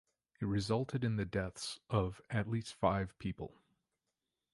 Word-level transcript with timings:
It 0.39 0.45
resulted 0.45 1.03
in 1.03 1.17
the 1.17 1.25
deaths 1.27 1.79
of 1.87 2.23
at 2.31 2.49
least 2.49 2.73
five 2.73 3.15
people. 3.19 3.61